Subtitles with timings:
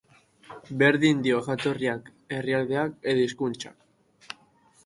[0.81, 2.09] Berdin dio jatorriak,
[2.39, 4.35] herrialdeak edo hizkunztak.